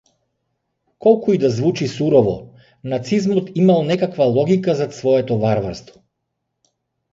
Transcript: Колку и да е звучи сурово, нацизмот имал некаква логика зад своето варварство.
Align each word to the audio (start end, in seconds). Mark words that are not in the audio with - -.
Колку 1.05 1.33
и 1.33 1.37
да 1.43 1.45
е 1.49 1.51
звучи 1.57 1.87
сурово, 1.91 2.33
нацизмот 2.95 3.51
имал 3.63 3.83
некаква 3.91 4.23
логика 4.39 4.75
зад 4.75 4.95
своето 4.95 5.39
варварство. 5.39 6.03